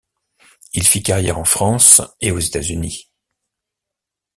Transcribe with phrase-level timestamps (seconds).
[0.73, 3.11] Il fit carrière en France et aux États-Unis.